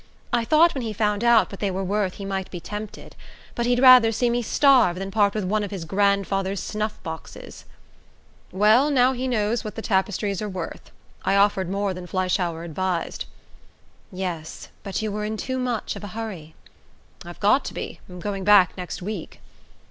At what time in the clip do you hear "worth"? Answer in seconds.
1.83-2.15, 10.49-10.89